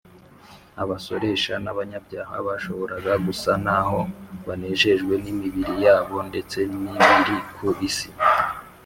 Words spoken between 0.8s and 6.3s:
abasoresha n’abanyabyaha bashoboraga gusa n’aho banejejwe n’imibiri yabo